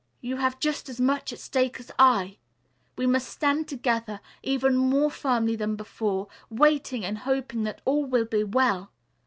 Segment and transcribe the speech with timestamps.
[0.19, 2.39] You have just as much at stake as I.
[2.97, 8.25] We must stand together, even more firmly than before, waiting and hoping that all will
[8.25, 8.91] be well.